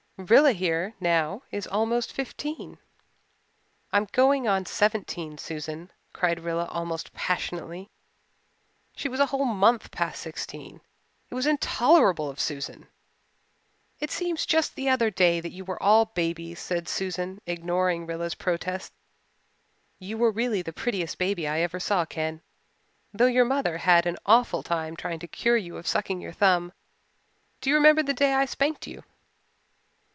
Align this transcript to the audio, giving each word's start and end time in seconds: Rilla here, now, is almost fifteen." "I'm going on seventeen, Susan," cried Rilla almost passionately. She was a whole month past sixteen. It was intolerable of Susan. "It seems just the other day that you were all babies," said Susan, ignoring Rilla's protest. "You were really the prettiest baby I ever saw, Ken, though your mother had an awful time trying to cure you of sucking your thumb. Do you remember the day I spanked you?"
Rilla 0.27 0.51
here, 0.51 0.93
now, 0.99 1.41
is 1.49 1.65
almost 1.65 2.13
fifteen." 2.13 2.77
"I'm 3.91 4.05
going 4.11 4.47
on 4.47 4.67
seventeen, 4.67 5.39
Susan," 5.39 5.91
cried 6.13 6.39
Rilla 6.41 6.65
almost 6.65 7.11
passionately. 7.13 7.89
She 8.95 9.09
was 9.09 9.19
a 9.19 9.25
whole 9.25 9.45
month 9.45 9.89
past 9.89 10.21
sixteen. 10.21 10.81
It 11.31 11.33
was 11.33 11.47
intolerable 11.47 12.29
of 12.29 12.39
Susan. 12.39 12.85
"It 13.99 14.11
seems 14.11 14.45
just 14.45 14.75
the 14.75 14.89
other 14.89 15.09
day 15.09 15.39
that 15.39 15.53
you 15.53 15.65
were 15.65 15.81
all 15.81 16.05
babies," 16.05 16.59
said 16.59 16.87
Susan, 16.87 17.41
ignoring 17.47 18.05
Rilla's 18.05 18.35
protest. 18.35 18.93
"You 19.97 20.19
were 20.19 20.29
really 20.29 20.61
the 20.61 20.71
prettiest 20.71 21.17
baby 21.17 21.47
I 21.47 21.61
ever 21.61 21.79
saw, 21.79 22.05
Ken, 22.05 22.43
though 23.11 23.25
your 23.25 23.43
mother 23.45 23.79
had 23.79 24.05
an 24.05 24.17
awful 24.27 24.61
time 24.61 24.95
trying 24.95 25.17
to 25.17 25.27
cure 25.27 25.57
you 25.57 25.77
of 25.77 25.87
sucking 25.87 26.21
your 26.21 26.31
thumb. 26.31 26.73
Do 27.59 27.71
you 27.71 27.75
remember 27.75 28.03
the 28.03 28.13
day 28.13 28.33
I 28.35 28.45
spanked 28.45 28.85
you?" 28.85 29.03